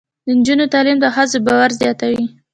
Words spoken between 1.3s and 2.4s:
باور زیاتوي.